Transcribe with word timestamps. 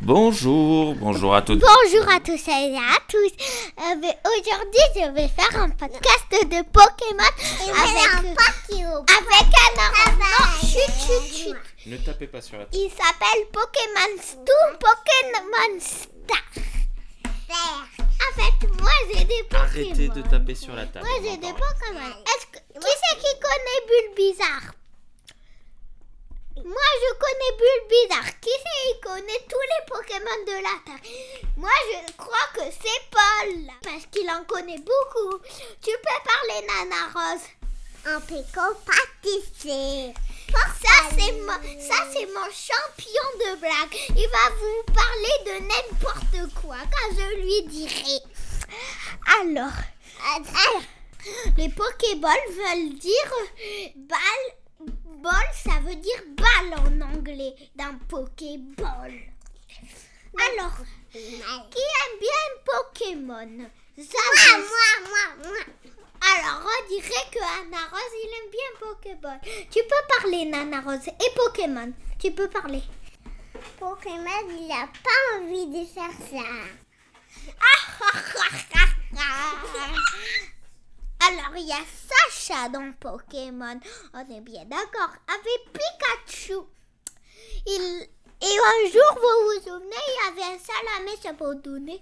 Bonjour, 0.00 0.94
bonjour 0.94 1.34
à 1.34 1.42
toutes. 1.42 1.60
Bonjour 1.60 2.08
à 2.08 2.20
tous 2.20 2.48
et 2.48 2.76
à 2.76 2.98
tous. 3.08 3.32
Euh, 3.78 3.94
mais 4.00 4.16
Aujourd'hui, 4.24 4.80
je 4.94 5.10
vais 5.12 5.28
faire 5.28 5.60
un 5.60 5.70
podcast 5.70 6.26
de 6.30 6.62
Pokémon 6.70 7.18
avec, 7.18 7.96
avec 8.70 9.54
un 9.54 9.74
enfant. 9.76 10.16
Non, 10.18 10.60
chut, 10.60 10.92
chut, 11.04 11.34
chut. 11.34 11.56
Ne 11.86 11.96
tapez 11.96 12.26
pas 12.28 12.40
sur 12.40 12.58
la 12.58 12.64
table. 12.64 12.76
Il 12.76 12.90
s'appelle 12.90 13.46
Pokémon 13.52 14.22
Stu, 14.22 14.52
Pokémon 14.78 15.80
Star. 15.80 16.44
En 17.50 18.40
fait, 18.40 18.68
moi 18.80 18.90
j'ai 19.12 19.24
des 19.24 19.42
Pokémon. 19.50 19.64
Arrêtez 19.64 20.08
de 20.08 20.22
taper 20.22 20.54
sur 20.54 20.74
la 20.74 20.86
table. 20.86 21.06
Moi 21.06 21.16
j'ai 21.22 21.36
des 21.38 21.52
Pokémon. 21.52 22.14
Est-ce 22.24 22.46
que 22.46 22.58
qui 22.58 22.86
c'est 22.86 23.18
qui 23.18 23.40
connaît 23.40 24.14
Bulbizarre? 24.14 24.72
Moi 26.64 26.90
je 27.02 27.10
connais 27.22 27.52
Bulbizarre. 27.58 28.40
Qui 28.40 28.50
c'est 28.50 28.94
qui 28.94 29.00
connaît 29.00 29.46
tous 29.48 29.66
les 29.70 29.86
Pokémon 29.86 30.44
de 30.46 30.62
la 30.62 30.76
Terre 30.84 31.10
Moi 31.56 31.70
je 31.92 32.12
crois 32.16 32.48
que 32.54 32.62
c'est 32.70 33.02
Paul 33.10 33.54
parce 33.82 34.06
qu'il 34.10 34.28
en 34.30 34.44
connaît 34.44 34.78
beaucoup. 34.78 35.38
Tu 35.82 35.90
peux 35.90 36.20
parler 36.24 36.66
Nana 36.66 37.08
Rose 37.14 37.42
Un 38.06 38.20
péco 38.20 38.74
pâtissier. 38.84 40.14
ça 40.52 41.16
c'est 41.16 41.32
mon, 41.32 41.52
ça 41.80 42.04
c'est 42.12 42.26
mon 42.26 42.50
champion 42.50 43.28
de 43.40 43.60
blague. 43.60 43.98
Il 44.16 44.28
va 44.28 44.50
vous 44.58 44.82
parler 44.92 45.36
de 45.46 45.66
n'importe 45.66 46.54
quoi 46.62 46.76
quand 46.78 47.16
je 47.16 47.36
lui 47.36 47.62
dirai. 47.68 48.20
Alors, 49.40 49.72
les 51.56 51.68
Pokéballs 51.68 52.50
veulent 52.50 52.98
dire 52.98 53.32
balle. 53.96 54.90
Ball, 55.20 55.32
ça 55.52 55.80
veut 55.84 55.96
dire 55.96 56.22
en 56.66 57.00
anglais 57.00 57.54
d'un 57.76 57.94
Pokéball. 58.08 59.12
Alors, 60.50 60.76
qui 61.12 61.18
aime 61.78 62.18
bien 62.20 62.44
Pokémon? 62.64 63.70
Ça, 63.96 64.18
Moi, 64.36 64.58
moi, 64.58 65.08
moi, 65.08 65.50
moi. 65.50 65.64
alors, 66.36 66.62
on 66.66 66.88
dirait 66.88 67.28
que 67.32 67.38
Anna 67.38 67.78
Rose, 67.90 68.14
il 68.14 68.30
aime 68.36 68.50
bien 68.50 68.70
Pokéball. 68.80 69.40
Tu 69.70 69.80
peux 69.82 70.20
parler, 70.20 70.44
Nana 70.44 70.80
Rose. 70.80 71.08
Et 71.08 71.34
Pokémon, 71.34 71.92
tu 72.18 72.30
peux 72.32 72.48
parler. 72.48 72.82
Pokémon, 73.78 74.48
il 74.50 74.70
a 74.70 74.86
pas 74.86 75.38
envie 75.40 75.66
de 75.66 75.84
faire 75.86 76.12
ça. 76.30 76.46
Alors, 81.20 81.56
il 81.56 81.66
y 81.66 81.72
a 81.72 81.84
Sacha 82.30 82.68
dans 82.68 82.92
Pokémon. 82.92 83.80
On 84.14 84.20
est 84.20 84.40
bien 84.40 84.64
d'accord. 84.64 85.14
Avec 85.28 85.72
Pikachu. 85.72 86.60
Il... 87.66 88.08
Et 88.40 88.46
un 88.46 88.90
jour, 88.92 89.14
vous 89.16 89.46
vous 89.46 89.60
souvenez, 89.64 89.96
il 90.06 90.14
y 90.14 90.28
avait 90.28 90.54
un 90.54 90.58
salamé 90.60 91.18
abandonné 91.28 92.00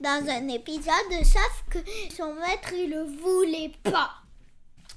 dans 0.00 0.30
un 0.30 0.48
épisode, 0.48 1.24
sauf 1.24 1.64
que 1.70 1.78
son 2.10 2.32
maître, 2.34 2.72
il 2.72 2.88
le 2.88 3.04
voulait 3.04 3.72
pas. 3.82 4.23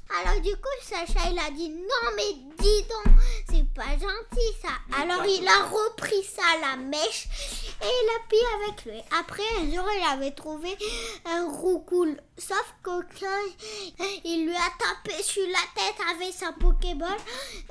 Alors 0.09 0.41
du 0.41 0.55
coup, 0.55 0.77
Sacha, 0.81 1.29
il 1.29 1.39
a 1.39 1.51
dit 1.51 1.69
non 1.69 2.11
mais 2.15 2.33
dis 2.57 2.83
donc, 2.83 3.13
c'est 3.49 3.67
pas 3.73 3.91
gentil 3.93 4.53
ça. 4.61 4.69
Alors 5.01 5.25
il 5.25 5.47
a 5.47 5.65
repris 5.65 6.23
ça 6.23 6.41
à 6.55 6.59
la 6.69 6.75
mèche 6.77 7.27
et 7.81 7.85
il 7.85 8.09
a 8.15 8.19
pris 8.27 8.37
avec 8.55 8.85
lui. 8.85 9.01
Après 9.19 9.43
un 9.59 9.69
jour, 9.71 9.87
il 9.95 10.03
avait 10.07 10.31
trouvé 10.31 10.77
un 11.25 11.47
roucoule. 11.49 12.19
Sauf 12.37 12.73
que 12.81 13.01
quand 13.19 14.03
il 14.23 14.45
lui 14.45 14.55
a 14.55 14.71
tapé 14.79 15.21
sur 15.21 15.45
la 15.47 15.81
tête 15.81 15.99
avec 16.15 16.33
sa 16.33 16.53
Pokéball, 16.53 17.17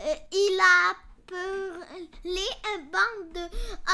euh, 0.01 0.15
il 0.33 0.61
a 0.61 0.91
appelé 0.91 2.47
un 2.75 2.79
banc 2.93 3.33
de 3.35 3.45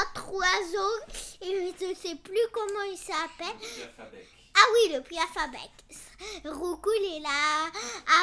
autres 0.01 0.31
oiseaux 0.33 0.99
et 1.41 1.73
je 1.79 1.85
ne 1.85 1.95
sais 1.95 2.15
plus 2.15 2.47
comment 2.51 2.83
il 2.91 2.97
s'appelle. 2.97 3.57
Ah 4.55 4.65
oui, 4.73 4.93
le 4.93 5.01
Piafabec. 5.01 5.71
Roucoule, 6.45 6.93
il 7.01 7.25
a 7.25 7.65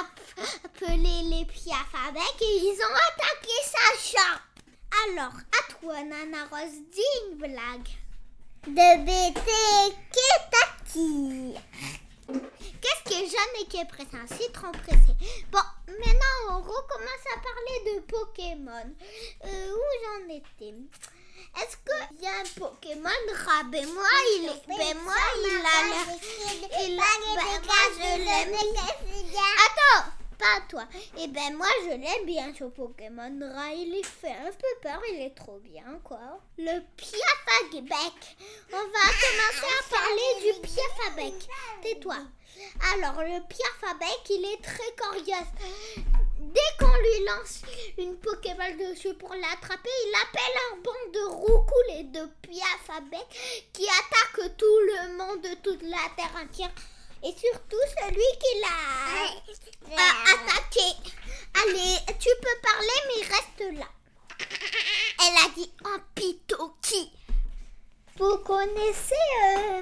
app- 0.00 0.21
appelé 0.65 1.22
les 1.25 1.44
Piafabec 1.44 2.37
et 2.41 2.56
ils 2.56 2.78
ont 2.81 2.97
attaqué 3.09 3.53
Sacha. 3.65 4.41
Alors, 5.09 5.32
à 5.34 5.72
toi, 5.72 6.03
Nana 6.03 6.47
Rose, 6.47 6.81
dis 6.93 7.31
une 7.31 7.37
blague. 7.38 7.88
De 8.66 9.04
BT 9.04 9.50
Ketaki. 10.12 11.54
Qu'est-ce 12.81 13.04
qui 13.04 13.15
est 13.25 13.27
jeune 13.27 13.69
qui 13.69 13.78
est 13.78 13.84
pressé 13.87 14.10
Un 14.15 14.27
citron 14.27 14.71
pressé. 14.72 15.15
Bon, 15.50 15.59
maintenant, 15.88 16.37
on 16.50 16.59
recommence 16.60 17.27
à 17.34 17.41
parler 17.41 17.94
de 17.94 18.00
Pokémon. 18.03 18.94
Euh, 19.44 19.75
où 19.75 19.81
j'en 20.04 20.34
étais? 20.34 20.75
Est-ce 21.56 21.77
qu'il 21.77 22.22
y 22.22 22.27
a 22.27 22.31
un 22.31 22.44
Pokémon? 22.59 23.11
Rat 23.44 23.65
Ben 23.65 23.87
moi, 23.93 24.05
il 24.37 24.47
est... 24.47 24.66
Ben 24.69 24.97
moi, 25.03 25.15
il 25.37 25.47
a 25.56 25.83
l'air... 25.88 26.06
Il 26.87 26.99
a... 26.99 27.03
Je 27.93 28.25
l'aime. 28.25 28.55
Attends, 28.55 30.10
pas 30.39 30.60
toi. 30.69 30.84
Et 31.19 31.28
ben 31.28 31.56
moi, 31.56 31.66
je 31.84 31.91
l'aime 31.91 32.25
bien 32.25 32.53
ce 32.56 32.65
Pokémon 32.65 33.39
rat. 33.55 33.72
Il 33.75 33.94
est 33.99 34.06
fait 34.06 34.33
un 34.33 34.53
peu 34.53 34.69
peur, 34.83 35.00
il 35.12 35.21
est 35.22 35.34
trop 35.34 35.59
bien, 35.59 36.00
quoi. 36.05 36.41
Le 36.56 36.81
Piafabec. 36.97 38.37
On 38.72 38.77
va 38.77 39.05
commencer 39.22 39.71
à 39.78 39.83
parler 39.91 40.31
du 40.41 40.53
Piafabec. 40.60 41.49
Tais-toi. 41.83 42.16
Alors, 42.94 43.22
le 43.22 43.41
Piafabec, 43.47 44.21
il 44.31 44.44
est 44.53 44.62
très 44.62 44.93
coriace. 44.97 45.53
Dès 46.41 46.71
qu'on 46.78 46.87
lui 46.87 47.25
lance 47.27 47.61
une 47.99 48.17
Pokéball 48.17 48.77
dessus 48.78 49.12
pour 49.12 49.34
l'attraper, 49.34 49.91
il 50.06 50.15
appelle 50.23 50.56
un 50.73 50.77
banc 50.81 51.12
de 51.12 51.21
roucoule 51.34 51.91
et 51.99 52.05
de 52.05 52.27
Piafabec 52.41 53.27
qui 53.75 53.87
attaque 53.87 54.56
tout 54.56 54.78
le 54.87 55.19
monde 55.19 55.43
de 55.43 55.55
toute 55.62 55.83
la 55.83 56.09
terre 56.17 56.34
entière. 56.43 56.73
Et 57.23 57.33
surtout 57.33 57.77
celui 58.01 58.31
qui 58.41 58.61
l'a 58.62 60.01
attaqué. 60.33 60.89
Allez, 61.62 61.99
tu 62.19 62.31
peux 62.41 62.61
parler, 62.62 63.01
mais 63.09 63.22
reste 63.27 63.78
là. 63.78 63.89
Elle 65.21 65.37
a 65.45 65.49
dit 65.55 65.71
en 65.84 65.99
pitoki. 66.15 67.12
Vous 68.20 68.36
connaissez 68.44 69.14
euh, 69.47 69.81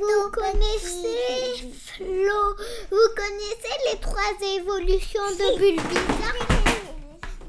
vous 0.00 0.30
connaissez 0.32 1.70
Flo. 1.86 2.56
Vous 2.90 3.08
connaissez 3.14 3.74
les 3.88 4.00
trois 4.00 4.34
évolutions 4.56 5.30
de 5.30 5.58
Bulbizarre 5.58 6.48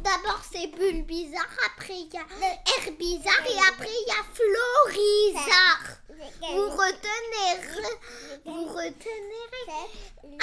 D'abord 0.03 0.41
c'est 0.51 0.67
Bulbizarre, 0.67 1.49
après 1.65 1.95
il 1.95 2.13
y 2.13 2.17
a 2.17 2.25
Herbizarre 2.77 3.47
et 3.47 3.59
après 3.69 3.89
il 3.89 4.07
y 4.07 4.11
a 4.11 4.23
Florizarre. 4.35 5.97
Vous 6.41 6.69
retenez, 6.69 7.51
vous 8.45 8.65
retenez. 8.65 9.39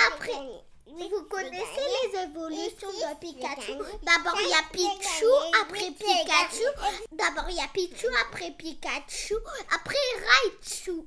Après, 0.08 0.40
vous 0.88 1.24
connaissez 1.24 1.86
les 2.12 2.20
évolutions 2.20 2.88
de 2.88 3.18
Pikachu 3.18 3.72
D'abord 4.02 4.38
il 4.40 4.48
y 4.48 4.54
a 4.54 4.62
Pichu, 4.72 5.26
après 5.62 5.90
Pikachu. 5.90 6.64
D'abord 7.12 7.48
il 7.50 7.56
y 7.56 7.60
a 7.60 7.68
Pichu, 7.68 8.06
après 8.26 8.52
Pikachu, 8.52 9.34
après 9.74 9.96
Raichu. 10.26 11.02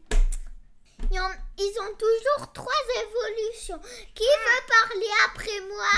Ils 1.11 1.75
ont 1.81 1.95
toujours 1.97 2.51
trois 2.53 2.83
évolutions. 3.03 3.79
Qui 4.13 4.23
veut 4.23 4.65
parler 4.67 5.11
après 5.27 5.59
moi? 5.69 5.97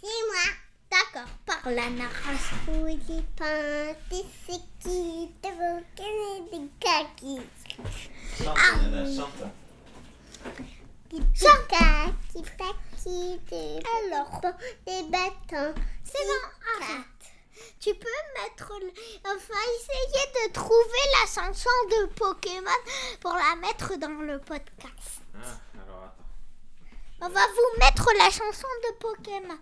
C'est 0.00 0.26
moi. 0.26 0.46
D'accord, 0.90 1.30
parle 1.44 1.78
à 1.78 1.90
Naras. 1.90 2.48
Oui, 2.82 2.98
pas 3.36 3.92
des 4.10 4.24
qui 4.80 5.30
te 5.42 5.48
vont 5.48 5.82
des 6.50 6.68
kaki. 6.80 7.40
Chaka, 11.34 12.12
qui 12.32 12.42
Alors, 13.06 14.40
des 14.86 15.02
bâtons. 15.04 15.74
c'est 16.04 16.26
bon. 16.26 17.04
Tu 17.80 17.94
peux 17.94 18.06
mettre, 18.42 18.72
enfin, 19.24 19.54
essayer 19.78 20.48
de 20.48 20.52
trouver 20.52 21.04
la 21.20 21.26
chanson 21.26 21.70
de 21.90 22.06
Pokémon 22.14 22.70
pour 23.20 23.34
la 23.34 23.56
mettre 23.56 23.96
dans 23.98 24.20
le 24.20 24.40
podcast. 24.40 25.17
Ah. 27.20 27.26
On 27.26 27.28
va 27.28 27.46
vous 27.46 27.78
mettre 27.80 28.10
la 28.16 28.30
chanson 28.30 28.68
de 28.84 28.94
Pokémon. 28.98 29.58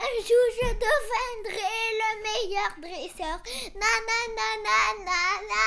Un 0.00 0.14
jour, 0.22 0.44
je 0.60 0.68
deviendrai 0.74 1.76
le 2.00 2.10
meilleur 2.22 2.70
dresseur. 2.78 3.42
Na 3.74 3.92
na 4.08 4.20
na 4.38 4.48
na 4.64 4.78
na 5.04 5.20
na 5.50 5.64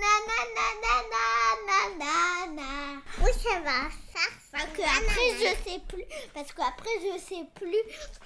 na 0.00 0.12
na 0.26 0.36
na 0.54 0.96
na 1.12 1.24
na 1.66 1.78
na 1.98 2.16
na. 2.52 3.02
Oui, 3.22 3.32
ça 3.32 3.60
va. 3.60 3.90
Ça, 4.12 4.24
Parce 4.52 4.66
que 4.66 4.82
après 4.82 5.30
je 5.38 5.70
sais 5.70 5.80
plus, 5.88 6.04
parce 6.34 6.52
qu'après 6.52 6.90
je 7.00 7.18
sais 7.18 7.46
plus 7.54 7.84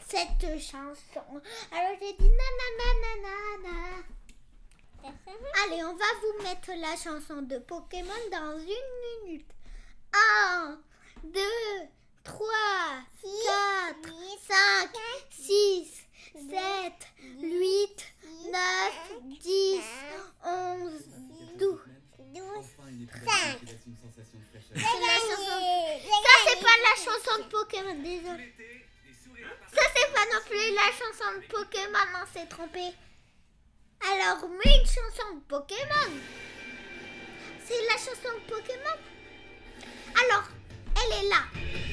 cette 0.08 0.60
chanson. 0.60 1.40
Alors 1.72 1.96
j'ai 2.00 2.12
dit 2.14 2.30
na 2.30 2.48
na 2.58 2.68
na 2.78 2.88
na 3.02 3.12
na 3.22 3.68
na. 3.68 4.02
Allez, 5.64 5.82
on 5.84 5.94
va 5.94 6.04
vous 6.20 6.42
mettre 6.42 6.70
la 6.76 6.96
chanson 6.96 7.42
de 7.42 7.58
Pokémon 7.58 8.12
dans 8.32 8.58
une 8.58 9.26
minute. 9.28 9.48
1, 10.12 10.78
2, 11.24 11.40
3, 12.26 12.44
4, 13.22 14.10
5, 14.48 14.90
6, 15.30 16.06
7, 16.34 16.92
8, 17.40 18.06
9, 18.50 18.60
10, 19.22 19.80
11, 20.44 21.04
12, 21.56 21.80
Ça, 23.22 23.42
c'est 26.48 26.60
pas 26.60 26.76
la 26.82 26.96
chanson 26.96 27.44
de 27.44 27.48
Pokémon, 27.48 27.94
désolé. 28.02 28.54
Ça, 29.72 29.82
c'est 29.94 30.12
pas 30.12 30.26
non 30.32 30.40
plus 30.48 30.74
la 30.74 30.90
chanson 30.90 31.30
de 31.40 31.46
Pokémon, 31.46 32.08
on 32.22 32.26
s'est 32.32 32.46
trompé. 32.46 32.92
Alors, 34.02 34.48
mais 34.48 34.78
une 34.80 34.86
chanson 34.86 35.36
de 35.36 35.40
Pokémon. 35.46 36.10
C'est 37.64 37.82
la 37.86 37.96
chanson 37.96 38.32
de 38.34 38.52
Pokémon. 38.52 38.98
Alors, 40.24 40.48
elle 40.96 41.24
est 41.24 41.28
là. 41.28 41.85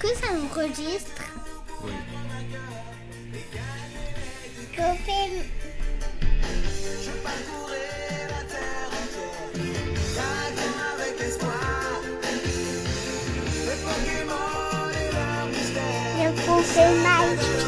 Que 0.00 0.08
ça 0.08 0.28
enregistre 0.32 1.22
Oui. 1.84 1.92
Pokémon. 4.74 5.44
Le 13.66 13.82
Pokémon 13.86 14.50
il 16.22 16.64
fait 16.64 17.59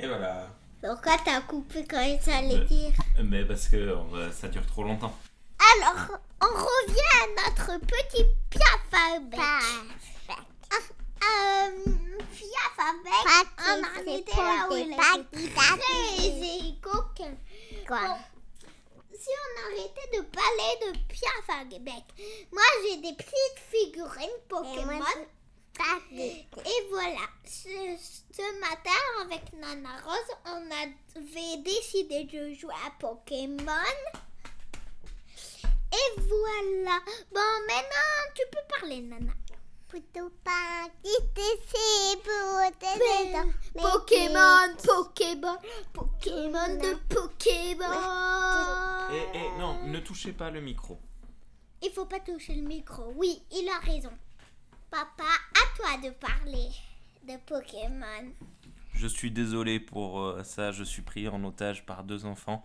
Et 0.00 0.06
voilà. 0.06 0.46
Pourquoi 0.80 1.16
t'as 1.24 1.40
coupé 1.40 1.84
quand 1.88 2.00
il 2.00 2.30
allait 2.32 2.64
dire 2.66 2.92
Mais 3.24 3.44
parce 3.44 3.68
que 3.68 3.96
ça 4.32 4.48
dure 4.48 4.64
trop 4.66 4.84
longtemps. 4.84 5.16
Alors, 5.58 6.18
on 6.40 6.46
revient 6.46 7.00
à 7.22 7.50
notre 7.50 7.80
petit 7.84 8.24
Piaf 8.50 8.77
à 8.92 9.18
bec. 9.20 9.40
Euh, 11.20 12.18
Piaf 12.32 12.78
à 12.78 12.92
bec, 13.04 13.12
Pas 13.24 13.44
on 13.66 13.80
en 13.82 14.16
était 14.16 14.36
là 14.36 14.66
où 14.68 14.74
des 14.74 14.80
il 14.82 14.96
pas 14.96 15.16
était 15.16 15.36
qui 15.36 15.48
très 15.52 16.80
coquin. 16.80 17.36
Quoi? 17.86 18.18
Si 19.18 19.30
on 19.30 19.66
arrêtait 19.66 20.16
de 20.16 20.22
parler 20.22 20.92
de 20.92 20.98
Piaf 21.08 21.48
à 21.48 21.64
moi 22.52 22.62
j'ai 22.82 22.96
des 22.98 23.14
petites 23.14 23.60
figurines 23.70 24.40
Pokémon. 24.48 25.00
Des 26.10 26.46
Et 26.66 26.86
voilà, 26.90 27.20
ce, 27.44 27.68
ce 28.32 28.60
matin 28.60 29.00
avec 29.22 29.52
Nana 29.52 29.96
Rose, 30.04 30.36
on 30.46 30.70
avait 30.70 31.62
décidé 31.62 32.24
de 32.24 32.52
jouer 32.54 32.74
à 32.86 32.90
Pokémon. 32.98 33.64
Et 35.92 36.20
voilà. 36.20 37.00
Bon, 37.32 37.40
maintenant 37.66 38.32
tu 38.34 38.42
peux 38.50 38.78
parler, 38.78 39.00
Nana. 39.00 39.32
Plutôt 39.88 40.30
pas 40.44 40.86
quitter 41.02 41.60
ses 41.66 42.16
bouts 42.16 42.70
de 42.78 43.80
Pokémon, 43.80 44.74
Pokémon, 44.84 45.56
Pokémon 45.94 46.76
de 46.76 46.94
Pokémon. 47.14 47.94
Et, 49.12 49.38
et 49.38 49.58
non, 49.58 49.82
ne 49.86 49.98
touchez 50.00 50.32
pas 50.32 50.50
le 50.50 50.60
micro. 50.60 51.00
Il 51.82 51.90
faut 51.92 52.04
pas 52.04 52.20
toucher 52.20 52.54
le 52.54 52.66
micro. 52.66 53.12
Oui, 53.16 53.40
il 53.50 53.68
a 53.68 53.78
raison. 53.78 54.10
Papa, 54.90 55.22
à 55.22 55.76
toi 55.76 56.08
de 56.08 56.14
parler 56.14 56.68
de 57.22 57.36
Pokémon. 57.46 58.32
Je 58.92 59.06
suis 59.06 59.30
désolé 59.30 59.78
pour 59.80 60.20
euh, 60.20 60.42
ça, 60.42 60.72
je 60.72 60.82
suis 60.82 61.02
pris 61.02 61.28
en 61.28 61.44
otage 61.44 61.86
par 61.86 62.04
deux 62.04 62.24
enfants 62.26 62.64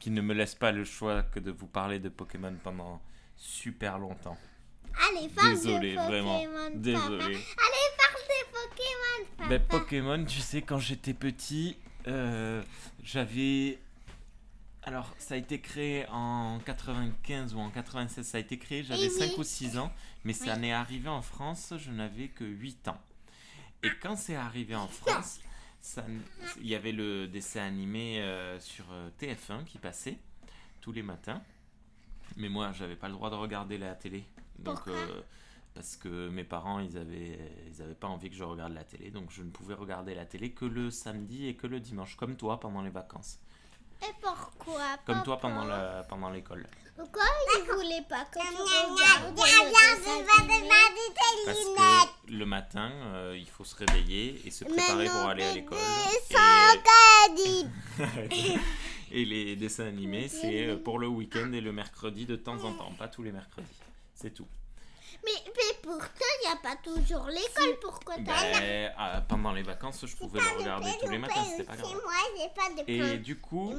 qui 0.00 0.10
ne 0.10 0.20
me 0.20 0.34
laissent 0.34 0.54
pas 0.56 0.72
le 0.72 0.84
choix 0.84 1.22
que 1.22 1.38
de 1.38 1.52
vous 1.52 1.66
parler 1.68 2.00
de 2.00 2.08
Pokémon 2.08 2.54
pendant 2.64 3.00
super 3.36 3.98
longtemps. 3.98 4.36
Allez, 5.08 5.28
parle 5.28 5.50
Désolé, 5.54 5.92
de 5.92 5.96
Pokémon, 5.96 6.08
vraiment. 6.08 6.42
papa. 6.42 6.70
Désolé. 6.74 7.24
Allez, 7.24 7.36
parle 7.98 8.24
de 8.26 8.46
Pokémon, 8.50 9.28
papa. 9.36 9.48
Ben, 9.48 9.62
Pokémon, 9.68 10.24
tu 10.24 10.40
sais, 10.40 10.62
quand 10.62 10.78
j'étais 10.78 11.14
petit, 11.14 11.76
euh, 12.08 12.62
j'avais. 13.04 13.78
Alors, 14.82 15.14
ça 15.18 15.34
a 15.34 15.36
été 15.36 15.60
créé 15.60 16.06
en 16.10 16.58
95 16.64 17.54
ou 17.54 17.58
en 17.60 17.68
96, 17.70 18.26
ça 18.26 18.38
a 18.38 18.40
été 18.40 18.58
créé, 18.58 18.82
j'avais 18.82 19.04
Eh 19.04 19.08
oui. 19.10 19.28
5 19.30 19.38
ou 19.38 19.44
6 19.44 19.76
ans, 19.78 19.92
mais 20.24 20.32
ça 20.32 20.54
Oui. 20.54 20.60
n'est 20.60 20.72
arrivé 20.72 21.08
en 21.10 21.20
France, 21.22 21.74
je 21.76 21.90
n'avais 21.90 22.28
que 22.28 22.44
8 22.44 22.88
ans. 22.88 23.00
Et 23.82 23.90
quand 24.02 24.16
c'est 24.16 24.36
arrivé 24.36 24.74
en 24.74 24.88
France, 24.88 25.40
ça 25.42 25.49
il 26.60 26.66
y 26.66 26.74
avait 26.74 26.92
le 26.92 27.26
dessin 27.26 27.62
animé 27.62 28.20
euh, 28.20 28.58
sur 28.60 28.84
euh, 28.92 29.08
TF1 29.20 29.64
qui 29.64 29.78
passait 29.78 30.18
tous 30.80 30.92
les 30.92 31.02
matins. 31.02 31.42
Mais 32.36 32.48
moi, 32.48 32.72
j'avais 32.72 32.96
pas 32.96 33.08
le 33.08 33.14
droit 33.14 33.30
de 33.30 33.34
regarder 33.34 33.78
la 33.78 33.94
télé. 33.94 34.24
Donc, 34.58 34.86
euh, 34.86 35.22
parce 35.74 35.96
que 35.96 36.28
mes 36.28 36.44
parents, 36.44 36.80
ils 36.80 36.96
avaient, 36.96 37.38
ils 37.68 37.82
avaient 37.82 37.94
pas 37.94 38.06
envie 38.06 38.30
que 38.30 38.36
je 38.36 38.44
regarde 38.44 38.72
la 38.72 38.84
télé. 38.84 39.10
Donc, 39.10 39.30
je 39.30 39.42
ne 39.42 39.50
pouvais 39.50 39.74
regarder 39.74 40.14
la 40.14 40.26
télé 40.26 40.52
que 40.52 40.64
le 40.64 40.90
samedi 40.90 41.46
et 41.46 41.54
que 41.54 41.66
le 41.66 41.80
dimanche, 41.80 42.16
comme 42.16 42.36
toi 42.36 42.60
pendant 42.60 42.82
les 42.82 42.90
vacances. 42.90 43.40
Et 44.02 44.12
pourquoi 44.20 44.96
Comme 45.04 45.22
toi 45.22 45.38
pendant 45.38 45.64
la, 45.64 46.04
pendant 46.08 46.30
l'école. 46.30 46.66
Pourquoi 46.96 47.22
il 47.56 47.64
voulait 47.72 48.04
pas 48.08 48.24
que 48.26 48.38
tu 48.38 48.46
regardes 48.46 49.34
Parce 49.36 49.50
que 52.26 52.32
le 52.32 52.44
matin, 52.44 52.90
euh, 52.90 53.36
il 53.38 53.48
faut 53.48 53.64
se 53.64 53.74
réveiller 53.76 54.40
et 54.44 54.50
se 54.50 54.64
préparer 54.64 55.06
pour 55.06 55.28
aller 55.28 55.44
à 55.44 55.54
l'école. 55.54 55.78
Et-. 58.30 58.58
Et 59.12 59.24
les 59.24 59.56
dessins 59.56 59.86
animés, 59.86 60.28
c'est 60.28 60.68
euh, 60.68 60.76
pour 60.76 60.98
le 60.98 61.08
week-end 61.08 61.52
et 61.52 61.60
le 61.60 61.72
mercredi 61.72 62.26
de 62.26 62.36
temps 62.36 62.62
en 62.64 62.72
temps, 62.72 62.92
pas 62.96 63.08
tous 63.08 63.24
les 63.24 63.32
mercredis. 63.32 63.66
C'est 64.14 64.32
tout. 64.32 64.46
Mais, 65.24 65.30
mais 65.46 65.78
pourtant, 65.82 66.24
il 66.42 66.46
n'y 66.48 66.52
a 66.52 66.56
pas 66.62 66.76
toujours 66.76 67.26
l'école. 67.26 67.78
Pourquoi 67.80 68.14
t'as 68.24 68.58
Ben, 68.60 68.92
ah, 68.96 69.22
pendant 69.28 69.52
les 69.52 69.62
vacances, 69.62 70.04
je 70.06 70.16
pouvais 70.16 70.40
le 70.40 70.58
regarder 70.58 70.90
tous 71.02 71.08
les 71.10 71.18
matins, 71.18 71.44
c'était 71.44 71.64
pas 71.64 71.76
grave. 71.76 71.92
Moi, 71.92 72.12
j'ai 72.38 72.48
pas 72.48 72.82
de 72.82 72.90
Et 73.14 73.18
du 73.18 73.36
coup, 73.38 73.72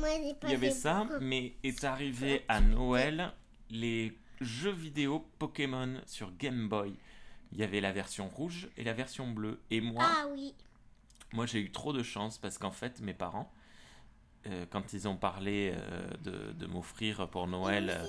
il 0.44 0.50
y 0.50 0.54
avait 0.54 0.72
ça, 0.72 1.06
pain. 1.08 1.20
mais 1.22 1.54
est 1.64 1.84
arrivé 1.84 2.44
à 2.48 2.62
Noël 2.62 3.34
les 3.70 4.18
jeux 4.40 4.72
vidéo 4.72 5.26
Pokémon 5.40 6.02
sur 6.06 6.32
Game 6.38 6.68
Boy. 6.68 6.96
Il 7.54 7.60
y 7.60 7.64
avait 7.64 7.82
la 7.82 7.92
version 7.92 8.28
rouge 8.30 8.70
et 8.78 8.84
la 8.84 8.94
version 8.94 9.28
bleue. 9.28 9.62
Et 9.70 9.82
moi, 9.82 10.06
Ah 10.08 10.26
oui. 10.32 10.54
moi 11.34 11.46
j'ai 11.46 11.60
eu 11.60 11.72
trop 11.72 11.92
de 11.94 12.02
chance 12.04 12.38
parce 12.38 12.58
qu'en 12.58 12.72
fait, 12.72 13.00
mes 13.02 13.14
parents, 13.14 13.52
euh, 14.48 14.66
quand 14.70 14.94
ils 14.94 15.08
ont 15.08 15.16
parlé 15.18 15.74
euh, 15.76 16.08
de, 16.24 16.52
de 16.54 16.66
m'offrir 16.66 17.28
pour 17.30 17.48
Noël 17.48 17.90
euh, 17.90 18.06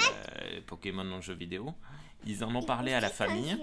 euh, 0.00 0.60
Pokémon 0.66 1.10
en 1.12 1.20
jeu 1.20 1.34
vidéo, 1.34 1.74
ils 2.24 2.42
en 2.42 2.54
ont 2.54 2.62
parlé 2.62 2.92
à 2.92 3.00
la 3.00 3.10
famille. 3.10 3.56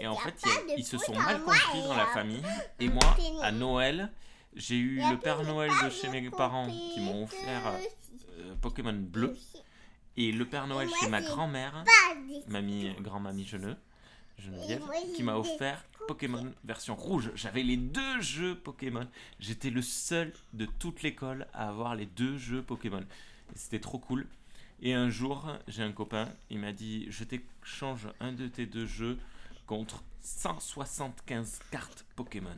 Et 0.00 0.06
en 0.06 0.16
fait, 0.16 0.34
ils 0.76 0.84
se 0.84 0.98
sont 0.98 1.14
mal 1.14 1.40
compris 1.42 1.82
dans 1.82 1.96
la 1.96 2.06
famille. 2.06 2.42
Et 2.80 2.88
moi, 2.88 3.16
à 3.42 3.50
Noël, 3.50 4.10
j'ai 4.54 4.76
eu 4.76 5.00
le 5.10 5.18
Père 5.18 5.42
Noël 5.42 5.70
de 5.84 5.90
chez 5.90 6.08
mes 6.08 6.28
parents 6.30 6.66
qui 6.66 7.00
m'ont 7.00 7.24
offert 7.24 7.62
Pokémon 8.60 8.92
bleu. 8.92 9.36
Et 10.16 10.32
le 10.32 10.44
Père 10.44 10.66
Noël 10.66 10.88
chez 11.00 11.08
ma 11.08 11.22
grand-mère, 11.22 11.82
mamie, 12.46 12.92
grand-mamie 13.00 13.46
Geneux, 13.46 13.76
Geneviève, 14.38 14.82
qui 15.14 15.22
m'a 15.22 15.36
offert 15.36 15.84
Pokémon 16.06 16.52
version 16.64 16.94
rouge. 16.94 17.30
J'avais 17.34 17.62
les 17.62 17.76
deux 17.76 18.20
jeux 18.20 18.54
Pokémon. 18.54 19.06
J'étais 19.40 19.70
le 19.70 19.82
seul 19.82 20.32
de 20.52 20.66
toute 20.78 21.02
l'école 21.02 21.46
à 21.54 21.68
avoir 21.68 21.94
les 21.94 22.06
deux 22.06 22.36
jeux 22.36 22.62
Pokémon. 22.62 23.04
C'était 23.54 23.80
trop 23.80 23.98
cool. 23.98 24.26
Et 24.82 24.92
un 24.92 25.08
jour, 25.08 25.46
j'ai 25.68 25.82
un 25.82 25.92
copain, 25.92 26.28
il 26.50 26.58
m'a 26.58 26.72
dit 26.72 27.06
Je 27.08 27.24
t'échange 27.24 28.08
un 28.20 28.32
de 28.32 28.48
tes 28.48 28.66
deux 28.66 28.86
jeux 28.86 29.18
contre 29.66 30.02
175 30.20 31.60
cartes 31.70 32.04
Pokémon. 32.16 32.56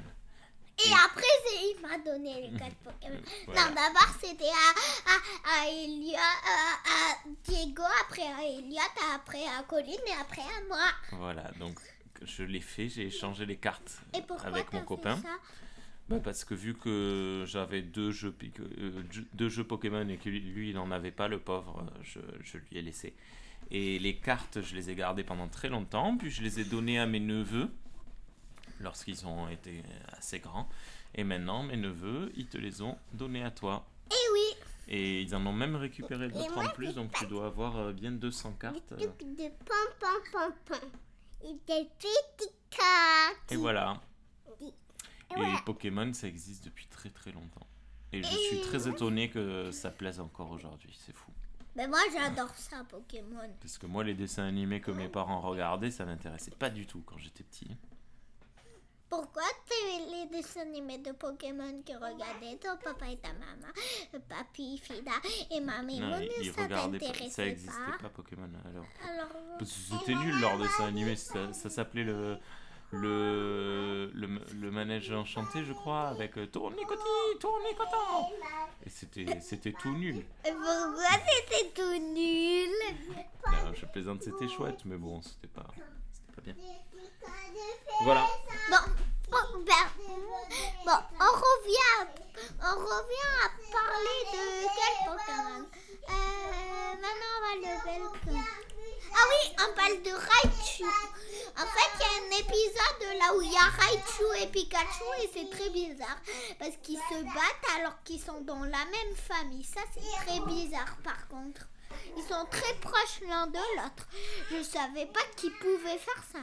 Et 0.84 0.92
après, 0.92 1.22
il 1.52 1.80
m'a 1.80 1.98
donné 1.98 2.42
les 2.42 2.58
codes 2.58 2.74
Pokémon. 2.84 3.20
Voilà. 3.46 3.68
Non, 3.68 3.74
d'abord, 3.74 4.14
c'était 4.20 4.44
à, 4.44 5.10
à, 5.10 5.62
à, 5.62 5.68
Elliot, 5.70 6.16
à, 6.16 7.28
Diego, 7.44 7.82
après 8.04 8.22
à 8.22 8.42
Elliot, 8.44 8.78
après 9.14 9.44
à 9.58 9.62
Colline 9.62 9.94
et 10.06 10.20
après 10.20 10.42
à 10.42 10.66
moi. 10.68 10.88
Voilà, 11.12 11.50
donc 11.58 11.78
je 12.22 12.42
l'ai 12.42 12.60
fait, 12.60 12.88
j'ai 12.88 13.06
échangé 13.06 13.46
les 13.46 13.56
cartes 13.56 14.00
Et 14.14 14.20
avec 14.44 14.72
mon 14.72 14.82
copain. 14.82 15.16
ça 15.16 15.38
Bah, 16.08 16.20
parce 16.22 16.44
que 16.44 16.54
vu 16.54 16.74
que 16.74 17.44
j'avais 17.46 17.80
deux 17.80 18.10
jeux, 18.10 18.36
euh, 18.60 19.02
deux 19.32 19.48
jeux 19.48 19.64
Pokémon 19.64 20.06
et 20.08 20.18
que 20.18 20.28
lui, 20.28 20.70
il 20.70 20.74
n'en 20.74 20.90
avait 20.90 21.10
pas, 21.10 21.28
le 21.28 21.38
pauvre, 21.38 21.86
euh, 21.86 21.98
je, 22.02 22.20
je 22.42 22.58
lui 22.58 22.76
ai 22.78 22.82
laissé. 22.82 23.14
Et 23.70 23.98
les 23.98 24.16
cartes, 24.16 24.60
je 24.62 24.74
les 24.74 24.90
ai 24.90 24.94
gardées 24.94 25.24
pendant 25.24 25.48
très 25.48 25.68
longtemps, 25.68 26.16
puis 26.16 26.30
je 26.30 26.42
les 26.42 26.60
ai 26.60 26.64
données 26.64 26.98
à 26.98 27.06
mes 27.06 27.18
neveux 27.20 27.70
lorsqu'ils 28.80 29.26
ont 29.26 29.48
été 29.48 29.82
assez 30.16 30.38
grands. 30.38 30.68
Et 31.14 31.24
maintenant, 31.24 31.62
mes 31.62 31.76
neveux, 31.76 32.32
ils 32.36 32.46
te 32.46 32.58
les 32.58 32.82
ont 32.82 32.96
données 33.12 33.42
à 33.42 33.50
toi. 33.50 33.86
Eh 34.10 34.32
oui, 34.32 34.56
Et 34.88 35.22
ils 35.22 35.34
en 35.34 35.44
ont 35.46 35.52
même 35.52 35.76
récupéré 35.76 36.28
d'autres 36.28 36.58
en 36.58 36.68
plus, 36.68 36.94
donc 36.94 37.12
tu 37.12 37.26
dois 37.26 37.46
avoir 37.46 37.76
euh, 37.76 37.92
bien 37.92 38.12
200 38.12 38.52
cartes. 38.60 38.94
de 38.94 39.06
pom 39.06 39.86
pom 39.98 40.22
pom 40.32 40.52
pom. 40.64 40.88
Et 41.42 41.52
des 41.66 41.88
petites 41.98 42.52
cartes. 42.70 43.50
Et 43.50 43.56
voilà. 43.56 44.00
Et 44.60 44.66
Et 44.66 44.72
voilà. 45.34 45.60
Pokémon, 45.64 46.12
ça 46.12 46.28
existe 46.28 46.64
depuis 46.64 46.86
très 46.86 47.10
très 47.10 47.32
longtemps. 47.32 47.66
Et 48.12 48.22
je 48.22 48.28
suis 48.36 48.60
très 48.60 48.88
étonné 48.88 49.28
que 49.28 49.70
ça 49.72 49.90
plaise 49.90 50.20
encore 50.20 50.50
aujourd'hui, 50.50 50.96
c'est 51.04 51.14
fou. 51.14 51.32
Mais 51.74 51.86
moi 51.88 51.98
j'adore 52.12 52.54
ça 52.54 52.84
Pokémon. 52.84 53.50
Parce 53.60 53.76
que 53.76 53.86
moi, 53.86 54.02
les 54.04 54.14
dessins 54.14 54.44
animés 54.44 54.80
que 54.80 54.90
mes 54.90 55.08
parents 55.08 55.40
regardaient, 55.40 55.90
ça 55.90 56.06
m'intéressait 56.06 56.52
pas 56.52 56.70
du 56.70 56.86
tout 56.86 57.02
quand 57.04 57.18
j'étais 57.18 57.42
petit. 57.44 57.68
Pourquoi 59.08 59.42
les 60.10 60.26
dessins 60.36 60.62
animés 60.62 60.98
de 60.98 61.12
Pokémon 61.12 61.82
que 61.86 61.92
regardaient 61.92 62.56
ton 62.60 62.76
papa 62.82 63.06
et 63.08 63.16
ta 63.18 63.28
maman, 63.34 63.72
papy, 64.28 64.78
Fida 64.78 65.12
et 65.50 65.60
mamie 65.60 66.00
Non, 66.00 66.08
Moon, 66.08 66.20
ils 66.40 66.52
ça 66.52 66.62
regardaient 66.64 66.98
pas, 66.98 67.06
ça 67.06 67.12
t'intéressait 67.12 67.48
existait 67.50 67.92
pas, 67.92 67.98
pas 68.02 68.08
Pokémon 68.08 68.50
alors. 68.68 68.84
Alors, 69.08 69.28
C'était 69.64 70.14
nul 70.14 70.40
leur 70.40 70.58
dessin 70.58 70.86
animé, 70.86 71.14
ça, 71.16 71.52
ça 71.52 71.70
s'appelait 71.70 72.02
le, 72.02 72.36
le, 72.90 74.10
le, 74.12 74.40
le 74.54 74.70
manège 74.72 75.12
enchanté, 75.12 75.64
je 75.64 75.72
crois, 75.72 76.08
avec 76.08 76.36
euh, 76.38 76.46
Tourne 76.46 76.74
Coty, 76.74 77.38
tourne 77.40 77.62
coton 77.76 78.34
Et 78.84 78.90
c'était 78.90 79.40
c'était 79.40 79.72
tout 79.72 79.94
nul. 79.96 80.24
pourquoi 80.42 81.04
c'était 81.26 81.70
tout 81.74 81.96
nul? 82.12 82.70
Non, 83.46 83.72
je 83.72 83.86
plaisante, 83.86 84.22
c'était 84.22 84.48
chouette, 84.48 84.84
mais 84.84 84.96
bon, 84.96 85.22
c'était 85.22 85.46
pas, 85.48 85.66
c'était 86.12 86.32
pas 86.34 86.42
bien. 86.42 86.54
Voilà. 88.02 88.26
Bon, 90.86 90.92
on 91.18 91.32
revient, 91.32 92.06
on 92.62 92.76
revient 92.78 93.32
à 93.42 93.48
parler 93.72 94.20
de 94.32 94.68
quel 94.76 94.94
Pokémon 95.04 95.66
euh, 96.08 96.94
Maintenant, 97.02 97.32
on 97.34 97.42
va. 97.42 98.40
Ah 99.12 99.24
oui, 99.28 99.56
on 99.58 99.74
parle 99.74 100.00
de 100.02 100.12
Raichu. 100.12 100.84
En 101.56 101.66
fait, 101.66 101.90
il 101.94 102.00
y 102.00 102.04
a 102.04 102.14
un 102.22 102.38
épisode 102.38 103.18
là 103.18 103.34
où 103.34 103.42
il 103.42 103.50
y 103.50 103.56
a 103.56 103.62
Raichu 103.62 104.44
et 104.44 104.46
Pikachu 104.46 105.02
et 105.24 105.30
c'est 105.34 105.50
très 105.50 105.70
bizarre 105.70 106.20
parce 106.60 106.76
qu'ils 106.84 107.00
se 107.00 107.24
battent 107.24 107.80
alors 107.80 108.00
qu'ils 108.04 108.20
sont 108.20 108.42
dans 108.42 108.62
la 108.62 108.84
même 108.84 109.16
famille. 109.16 109.64
Ça, 109.64 109.80
c'est 109.92 110.24
très 110.24 110.38
bizarre 110.46 110.96
par 111.02 111.26
contre. 111.26 111.62
Ils 112.16 112.22
sont 112.22 112.46
très 112.48 112.74
proches 112.74 113.22
l'un 113.28 113.48
de 113.48 113.58
l'autre. 113.74 114.06
Je 114.52 114.62
savais 114.62 115.06
pas 115.06 115.24
qu'ils 115.36 115.54
pouvaient 115.58 115.98
faire 115.98 116.22
ça. 116.32 116.42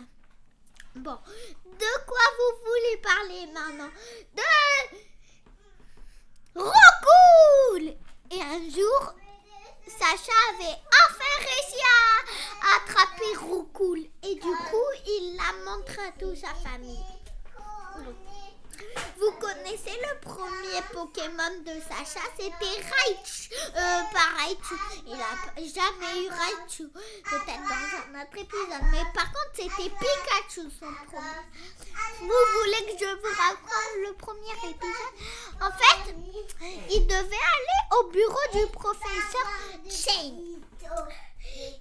Bon, 0.95 1.17
de 1.65 2.05
quoi 2.05 2.19
vous 2.37 2.53
voulez 2.65 2.97
parler 3.01 3.47
maintenant? 3.51 3.89
De 4.35 4.43
Rocool 6.55 7.95
Et 8.31 8.41
un 8.41 8.69
jour, 8.69 9.13
Sacha 9.87 10.37
avait 10.53 10.79
enfin 11.03 11.33
réussi 11.39 11.81
à 11.83 12.75
attraper 12.75 13.35
Roucoul. 13.41 13.99
Et 14.21 14.35
du 14.35 14.41
coup, 14.41 14.91
il 15.07 15.35
l'a 15.35 15.71
montré 15.71 15.99
à 16.07 16.11
toute 16.11 16.37
sa 16.37 16.53
famille. 16.53 17.03
Vous 19.17 19.31
connaissez 19.39 19.97
le 20.01 20.19
premier 20.19 20.81
Pokémon 20.91 21.59
de 21.65 21.79
Sacha 21.81 22.25
C'était 22.37 22.65
Raichu. 22.65 23.49
Euh, 23.75 24.01
pas 24.11 24.29
Raichu. 24.37 24.75
Il 25.05 25.13
a 25.13 25.33
jamais 25.57 26.23
eu 26.23 26.29
Raichu. 26.29 26.89
Peut-être 26.89 27.63
dans 27.69 28.17
un 28.17 28.21
autre 28.21 28.37
épisode. 28.37 28.83
Mais 28.91 29.03
par 29.13 29.25
contre, 29.25 29.51
c'était 29.55 29.89
Pikachu 29.89 30.69
son 30.79 30.91
premier. 31.07 31.43
Vous 32.19 32.43
voulez 32.59 32.93
que 32.93 33.05
je 33.05 33.11
vous 33.13 33.35
raconte 33.37 33.95
le 34.07 34.13
premier 34.13 34.57
épisode? 34.69 35.15
En 35.61 35.71
fait, 35.71 36.15
il 36.89 37.07
devait 37.07 37.17
aller 37.17 37.99
au 37.99 38.09
bureau 38.09 38.45
du 38.53 38.67
professeur 38.71 39.47
Chain. 39.89 40.33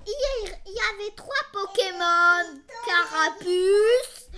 Il 0.06 0.72
y 0.72 0.80
avait 0.94 1.14
trois 1.16 1.44
Pokémon. 1.52 2.60
Carapuce, 2.86 4.28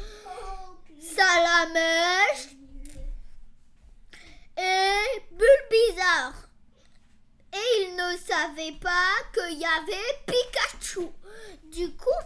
Salamèche 1.01 2.55
et 4.75 5.23
Bulbizarre. 5.31 6.49
Et 7.53 7.83
il 7.83 7.97
ne 7.97 8.17
savait 8.19 8.79
pas 8.81 9.15
qu'il 9.33 9.59
y 9.59 9.65
avait 9.65 10.19
Pikachu. 10.27 11.09
Du 11.65 11.95
coup, 11.97 12.23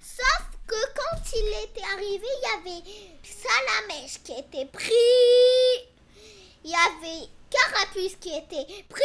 sauf 0.00 0.46
que 0.66 0.74
quand 0.94 1.32
il 1.34 1.48
était 1.64 1.86
arrivé, 1.94 2.26
il 2.26 2.42
y 2.42 2.52
avait 2.58 2.82
Salamèche 3.22 4.22
qui 4.24 4.32
était 4.32 4.66
pris. 4.66 4.92
Il 6.64 6.70
y 6.70 6.74
avait 6.74 7.28
Carapuce 7.50 8.16
qui 8.16 8.30
était 8.36 8.66
pris. 8.88 9.02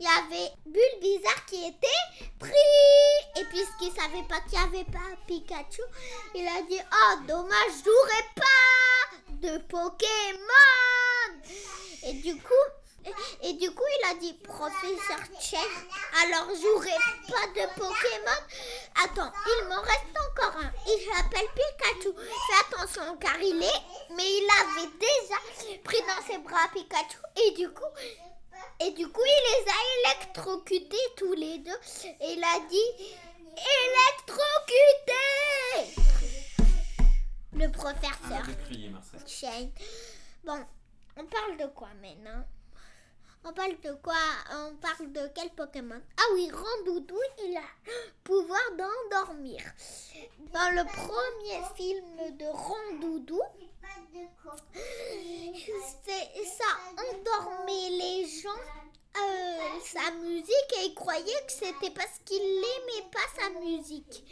Il 0.00 0.06
y 0.06 0.08
avait 0.08 0.52
Bulbizarre 0.66 1.44
qui 1.46 1.66
était 1.66 2.26
pris. 2.38 2.50
Et 3.36 3.44
puisqu'il 3.44 3.92
savait 3.92 4.26
pas 4.28 4.40
qu'il 4.48 4.58
n'y 4.58 4.64
avait 4.64 4.90
pas 4.90 5.16
Pikachu, 5.26 5.82
il 6.34 6.46
a 6.46 6.62
dit 6.62 6.80
Oh, 6.80 7.18
dommage, 7.28 7.82
j'aurais 7.84 8.28
pas 8.34 9.48
de 9.48 9.58
Pokémon. 9.58 11.13
Et 12.06 12.12
du 12.14 12.36
coup, 12.36 12.66
et, 13.06 13.48
et 13.48 13.52
du 13.54 13.70
coup, 13.70 13.82
il 14.00 14.06
a 14.10 14.14
dit 14.14 14.32
Professeur 14.34 15.20
Chen, 15.40 15.60
alors 16.22 16.48
j'aurai 16.60 16.96
pas 17.28 17.46
de 17.48 17.66
Pokémon. 17.74 18.40
Attends, 19.04 19.32
il 19.46 19.68
m'en 19.68 19.82
reste 19.82 20.16
encore 20.30 20.56
un. 20.60 20.72
Il 20.86 20.98
s'appelle 21.04 21.48
Pikachu. 21.54 22.14
Fais 22.16 22.76
attention 22.76 23.16
car 23.18 23.40
il 23.40 23.62
est, 23.62 23.82
mais 24.16 24.24
il 24.24 24.48
avait 24.60 24.90
déjà 24.98 25.38
pris 25.82 26.00
dans 26.00 26.22
ses 26.26 26.38
bras 26.38 26.68
Pikachu. 26.72 27.18
Et 27.36 27.50
du 27.52 27.68
coup, 27.70 27.92
et 28.80 28.90
du 28.92 29.06
coup, 29.08 29.22
il 29.24 29.42
les 29.50 29.64
a 29.70 29.74
électrocutés 30.12 31.14
tous 31.16 31.32
les 31.34 31.58
deux. 31.58 31.78
Et 32.20 32.32
il 32.32 32.44
a 32.44 32.58
dit 32.68 32.90
électrocutés. 34.24 35.22
Le 37.52 37.70
professeur. 37.70 38.44
Shane. 39.26 39.70
Bon, 40.42 40.66
on 41.16 41.24
parle 41.26 41.56
de 41.56 41.66
quoi 41.66 41.88
maintenant 42.00 42.44
On 43.44 43.52
parle 43.52 43.78
de 43.80 43.92
quoi? 44.02 44.14
On 44.52 44.74
parle 44.76 45.12
de 45.12 45.28
quel 45.34 45.50
Pokémon? 45.50 46.00
Ah 46.18 46.22
oui, 46.34 46.50
Randoudou, 46.50 47.18
il 47.44 47.56
a 47.56 47.62
pouvoir 48.24 48.60
d'endormir. 48.78 49.60
Dans 50.52 50.70
le 50.74 50.84
premier 50.84 51.60
film 51.76 52.36
de 52.38 52.46
Randoudou, 52.46 53.42
c'est 56.04 56.44
ça 56.44 56.70
endormait 56.92 57.90
les 57.90 58.26
gens. 58.28 58.48
euh, 59.16 59.80
sa 59.84 60.10
musique 60.12 60.72
et 60.80 60.86
il 60.86 60.94
croyait 60.94 61.44
que 61.46 61.52
c'était 61.52 61.90
parce 61.92 62.18
qu'il 62.24 62.42
n'aimait 62.42 63.08
pas 63.12 63.42
sa 63.42 63.50
musique. 63.60 64.24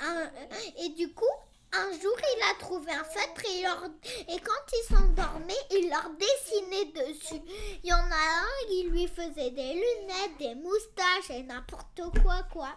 Un- 0.00 0.30
et 0.78 0.90
du 0.90 1.12
coup, 1.12 1.34
un 1.72 1.90
jour, 2.00 2.16
il 2.36 2.42
a 2.50 2.54
trouvé 2.58 2.92
un 2.92 3.04
feutre 3.04 3.42
et, 3.50 3.62
leur- 3.62 3.88
et 4.28 4.38
quand 4.40 4.72
ils 4.72 4.94
s'endormaient, 4.94 5.66
il 5.70 5.88
leur 5.88 6.10
dessinait 6.18 6.92
dessus. 6.92 7.40
Il 7.82 7.88
y 7.90 7.92
en 7.92 7.96
a 7.96 8.40
un, 8.44 8.68
il 8.70 8.88
lui 8.90 9.06
faisait 9.08 9.50
des 9.50 9.72
lunettes, 9.74 10.38
des 10.38 10.54
moustaches 10.54 11.30
et 11.30 11.42
n'importe 11.42 12.02
quoi, 12.22 12.42
quoi. 12.52 12.68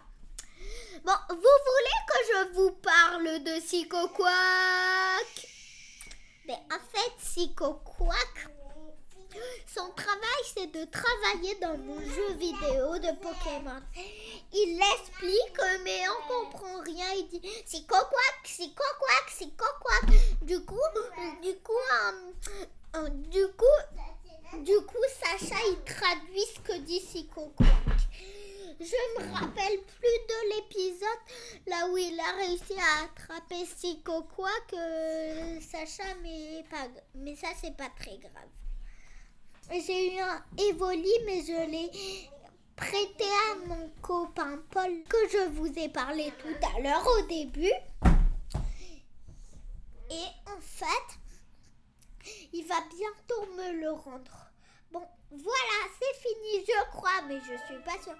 Bon, 1.04 1.12
vous 1.28 1.36
voulez 1.36 1.98
que 2.08 2.18
je 2.32 2.52
vous 2.54 2.72
parle 2.72 3.42
de 3.44 3.60
Psycho 3.60 4.08
Quack? 4.08 5.46
Mais 6.46 6.58
en 6.72 6.78
fait, 6.90 7.12
Psycho 7.18 7.74
Quack, 7.84 8.48
son 9.66 9.90
travail, 9.90 10.42
c'est 10.56 10.68
de 10.68 10.84
travailler 10.86 11.54
dans 11.56 11.76
mon 11.76 12.00
jeu 12.00 12.32
vidéo 12.34 12.98
de 12.98 13.12
Pokémon. 13.20 13.80
Il 14.58 14.78
l'explique, 14.78 15.60
mais 15.84 16.00
on 16.08 16.28
comprend 16.28 16.80
rien. 16.80 17.12
Il 17.16 17.28
dit 17.28 17.42
c'est 17.66 17.86
coquac, 17.86 18.40
c'est 18.44 18.74
coquac, 18.74 19.26
c'est 19.28 19.54
coquac. 19.54 20.16
Du 20.42 20.64
coup, 20.64 20.80
du 21.42 21.54
coup, 21.56 21.72
euh, 21.72 22.32
euh, 22.96 23.08
du 23.08 23.46
coup, 23.48 24.62
du 24.64 24.76
coup, 24.86 25.04
Sacha, 25.20 25.56
il 25.68 25.84
traduit 25.84 26.46
ce 26.54 26.60
que 26.60 26.78
dit 26.78 27.00
Psychoquack. 27.00 27.66
Je 28.80 29.20
me 29.20 29.32
rappelle 29.32 29.78
plus 29.82 30.18
de 30.30 30.54
l'épisode 30.54 31.22
là 31.66 31.88
où 31.88 31.98
il 31.98 32.18
a 32.18 32.32
réussi 32.38 32.74
à 32.78 33.04
attraper 33.04 33.64
Psychoquack, 33.64 34.72
euh, 34.72 35.60
Sacha, 35.60 36.14
mais 36.22 36.64
pas, 36.70 36.88
mais 37.14 37.36
ça 37.36 37.48
c'est 37.60 37.76
pas 37.76 37.90
très 37.98 38.16
grave. 38.16 38.48
J'ai 39.70 40.14
eu 40.14 40.18
un 40.20 40.42
Evoli, 40.58 41.12
mais 41.26 41.42
je 41.42 41.70
l'ai 41.70 42.30
prêté 42.76 43.24
à 43.50 43.54
mon 43.66 43.88
copain 44.02 44.58
Paul 44.70 45.02
que 45.08 45.28
je 45.30 45.48
vous 45.54 45.72
ai 45.78 45.88
parlé 45.88 46.32
tout 46.38 46.54
à 46.74 46.80
l'heure 46.80 47.06
au 47.18 47.22
début. 47.26 47.72
Et 50.10 50.28
en 50.46 50.60
fait, 50.60 51.18
il 52.52 52.66
va 52.66 52.80
bientôt 52.82 53.46
me 53.56 53.80
le 53.80 53.90
rendre. 53.90 54.50
Bon, 54.92 55.02
voilà, 55.30 55.88
c'est 55.98 56.20
fini, 56.20 56.64
je 56.66 56.90
crois, 56.90 57.22
mais 57.26 57.40
je 57.40 57.56
suis 57.66 57.82
pas 57.82 57.98
sûre. 58.02 58.16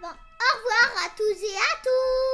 Bon, 0.00 0.08
au 0.08 0.56
revoir 0.56 1.04
à 1.04 1.08
tous 1.16 1.42
et 1.42 1.56
à 1.56 1.74
tous. 1.82 2.26